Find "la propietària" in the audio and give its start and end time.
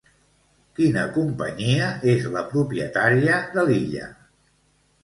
2.39-3.39